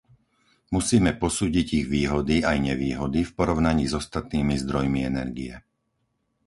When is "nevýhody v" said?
2.69-3.35